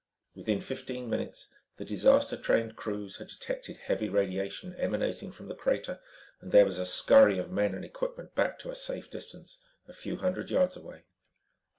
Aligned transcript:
Within 0.33 0.61
fifteen 0.61 1.11
minutes, 1.11 1.49
the 1.77 1.85
disaster 1.85 2.35
trained 2.35 2.75
crews 2.75 3.17
had 3.17 3.27
detected 3.27 3.77
heavy 3.77 4.09
radiation 4.09 4.73
emanating 4.79 5.31
from 5.31 5.47
the 5.47 5.53
crater 5.53 6.01
and 6.39 6.51
there 6.51 6.65
was 6.65 6.79
a 6.79 6.87
scurry 6.87 7.37
of 7.37 7.51
men 7.51 7.75
and 7.75 7.85
equipment 7.85 8.33
back 8.33 8.57
to 8.57 8.71
a 8.71 8.75
safe 8.75 9.11
distance, 9.11 9.59
a 9.87 9.93
few 9.93 10.15
hundred 10.17 10.49
yards 10.49 10.75
away. 10.75 11.03